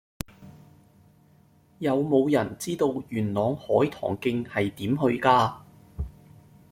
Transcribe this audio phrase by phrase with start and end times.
[1.77, 5.57] 有無人知道元朗海棠徑係點去㗎